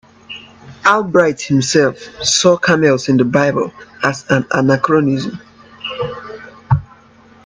Albright 0.83 1.39
himself 1.41 1.99
saw 2.25 2.57
camels 2.57 3.07
in 3.07 3.17
the 3.17 3.23
Bible 3.23 3.71
as 4.03 4.25
an 4.31 4.47
anachronism. 4.49 5.39